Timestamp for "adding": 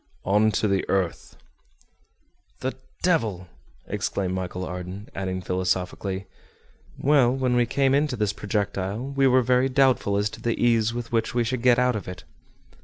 5.13-5.43